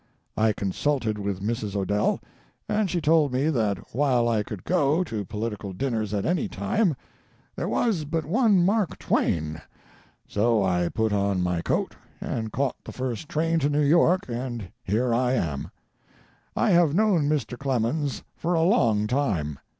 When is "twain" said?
8.97-9.61